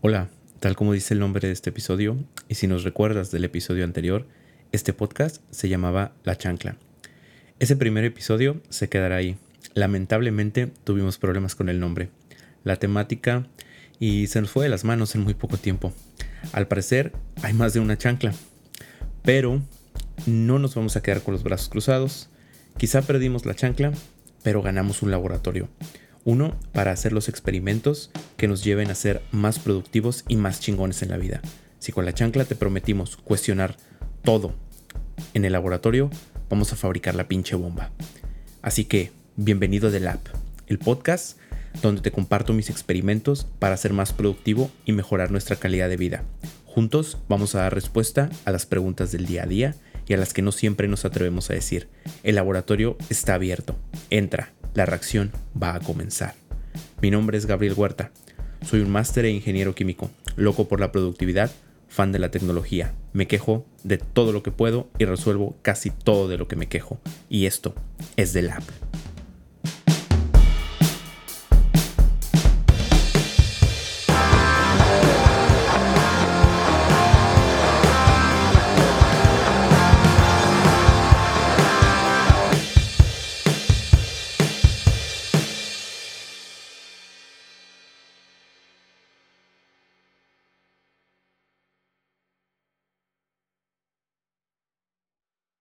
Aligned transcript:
Hola, 0.00 0.28
tal 0.60 0.76
como 0.76 0.92
dice 0.92 1.12
el 1.12 1.18
nombre 1.18 1.48
de 1.48 1.52
este 1.52 1.70
episodio, 1.70 2.16
y 2.48 2.54
si 2.54 2.68
nos 2.68 2.84
recuerdas 2.84 3.32
del 3.32 3.44
episodio 3.44 3.82
anterior, 3.82 4.28
este 4.70 4.92
podcast 4.92 5.42
se 5.50 5.68
llamaba 5.68 6.12
La 6.22 6.38
Chancla. 6.38 6.76
Ese 7.58 7.74
primer 7.74 8.04
episodio 8.04 8.62
se 8.68 8.88
quedará 8.88 9.16
ahí. 9.16 9.36
Lamentablemente 9.74 10.68
tuvimos 10.84 11.18
problemas 11.18 11.56
con 11.56 11.68
el 11.68 11.80
nombre, 11.80 12.10
la 12.62 12.76
temática 12.76 13.48
y 13.98 14.28
se 14.28 14.40
nos 14.40 14.50
fue 14.50 14.66
de 14.66 14.70
las 14.70 14.84
manos 14.84 15.16
en 15.16 15.22
muy 15.22 15.34
poco 15.34 15.56
tiempo. 15.56 15.92
Al 16.52 16.68
parecer 16.68 17.10
hay 17.42 17.52
más 17.52 17.72
de 17.72 17.80
una 17.80 17.98
chancla, 17.98 18.32
pero 19.24 19.60
no 20.26 20.60
nos 20.60 20.76
vamos 20.76 20.94
a 20.94 21.02
quedar 21.02 21.22
con 21.22 21.34
los 21.34 21.42
brazos 21.42 21.70
cruzados. 21.70 22.30
Quizá 22.76 23.02
perdimos 23.02 23.46
la 23.46 23.56
chancla, 23.56 23.90
pero 24.44 24.62
ganamos 24.62 25.02
un 25.02 25.10
laboratorio. 25.10 25.68
Uno, 26.24 26.56
para 26.72 26.92
hacer 26.92 27.12
los 27.12 27.28
experimentos 27.28 28.12
que 28.38 28.48
nos 28.48 28.64
lleven 28.64 28.90
a 28.90 28.94
ser 28.94 29.20
más 29.32 29.58
productivos 29.58 30.24
y 30.28 30.36
más 30.36 30.60
chingones 30.60 31.02
en 31.02 31.10
la 31.10 31.18
vida. 31.18 31.42
Si 31.80 31.92
con 31.92 32.06
la 32.06 32.14
chancla 32.14 32.44
te 32.44 32.54
prometimos 32.54 33.16
cuestionar 33.16 33.76
todo 34.22 34.54
en 35.34 35.44
el 35.44 35.52
laboratorio, 35.52 36.08
vamos 36.48 36.72
a 36.72 36.76
fabricar 36.76 37.16
la 37.16 37.26
pinche 37.26 37.56
bomba. 37.56 37.90
Así 38.62 38.84
que, 38.84 39.10
bienvenido 39.36 39.90
del 39.90 40.04
Lab, 40.04 40.20
el 40.68 40.78
podcast 40.78 41.36
donde 41.82 42.00
te 42.00 42.12
comparto 42.12 42.52
mis 42.52 42.70
experimentos 42.70 43.44
para 43.58 43.76
ser 43.76 43.92
más 43.92 44.12
productivo 44.12 44.70
y 44.84 44.92
mejorar 44.92 45.32
nuestra 45.32 45.56
calidad 45.56 45.88
de 45.88 45.96
vida. 45.96 46.22
Juntos 46.64 47.18
vamos 47.28 47.56
a 47.56 47.62
dar 47.62 47.74
respuesta 47.74 48.30
a 48.44 48.52
las 48.52 48.66
preguntas 48.66 49.10
del 49.10 49.26
día 49.26 49.42
a 49.42 49.46
día 49.46 49.74
y 50.06 50.14
a 50.14 50.16
las 50.16 50.32
que 50.32 50.42
no 50.42 50.52
siempre 50.52 50.86
nos 50.86 51.04
atrevemos 51.04 51.50
a 51.50 51.54
decir. 51.54 51.88
El 52.22 52.36
laboratorio 52.36 52.96
está 53.10 53.34
abierto. 53.34 53.76
Entra, 54.10 54.52
la 54.74 54.86
reacción 54.86 55.32
va 55.60 55.74
a 55.74 55.80
comenzar. 55.80 56.34
Mi 57.02 57.10
nombre 57.10 57.36
es 57.36 57.46
Gabriel 57.46 57.74
Huerta. 57.74 58.12
Soy 58.64 58.80
un 58.80 58.90
máster 58.90 59.24
e 59.24 59.30
ingeniero 59.30 59.74
químico, 59.74 60.10
loco 60.36 60.68
por 60.68 60.80
la 60.80 60.92
productividad, 60.92 61.50
fan 61.88 62.12
de 62.12 62.18
la 62.18 62.30
tecnología. 62.30 62.94
Me 63.12 63.26
quejo 63.26 63.64
de 63.82 63.98
todo 63.98 64.32
lo 64.32 64.42
que 64.42 64.50
puedo 64.50 64.88
y 64.98 65.04
resuelvo 65.04 65.56
casi 65.62 65.90
todo 65.90 66.28
de 66.28 66.38
lo 66.38 66.48
que 66.48 66.56
me 66.56 66.68
quejo. 66.68 66.98
Y 67.28 67.46
esto 67.46 67.74
es 68.16 68.32
The 68.32 68.42
Lab. 68.42 68.87